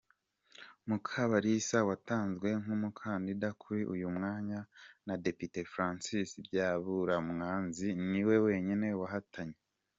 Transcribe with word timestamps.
Mukabalisa 0.87 1.77
watanzwe 1.89 2.49
nk’umukandida 2.61 3.49
kuri 3.61 3.81
uyu 3.93 4.07
mwanya 4.15 4.59
na 5.05 5.13
Depite 5.25 5.59
François 5.73 6.27
Byabarumwanzi 6.45 7.89
niwe 8.11 8.35
wenyine 8.45 8.87
wahatanye. 9.01 9.59